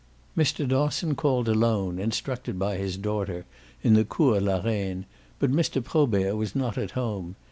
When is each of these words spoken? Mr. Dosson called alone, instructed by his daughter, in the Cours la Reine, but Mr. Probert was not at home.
Mr. 0.35 0.67
Dosson 0.67 1.13
called 1.15 1.47
alone, 1.47 1.99
instructed 1.99 2.57
by 2.57 2.75
his 2.75 2.97
daughter, 2.97 3.45
in 3.83 3.93
the 3.93 4.03
Cours 4.03 4.41
la 4.41 4.59
Reine, 4.59 5.05
but 5.37 5.51
Mr. 5.51 5.83
Probert 5.83 6.35
was 6.35 6.55
not 6.55 6.75
at 6.75 6.91
home. 6.97 7.35